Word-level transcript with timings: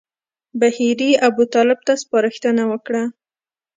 بهیري 0.59 1.11
ابوطالب 1.29 1.79
ته 1.87 1.93
سپارښتنه 2.03 2.63
وکړه. 2.71 3.03